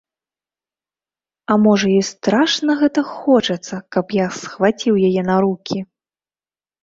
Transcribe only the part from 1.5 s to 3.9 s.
А можа ёй страшна гэта хочацца,